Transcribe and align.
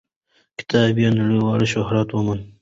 کتاب 0.59 0.95
یې 1.03 1.09
نړیوال 1.19 1.61
شهرت 1.73 2.07
وموند. 2.11 2.43